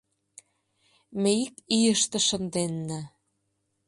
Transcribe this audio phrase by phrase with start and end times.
[1.21, 3.01] Ме ик ийыште шынденна.